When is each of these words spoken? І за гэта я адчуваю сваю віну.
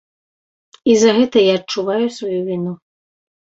І 0.93 0.95
за 1.03 1.11
гэта 1.19 1.37
я 1.51 1.59
адчуваю 1.59 2.05
сваю 2.19 2.41
віну. 2.51 2.77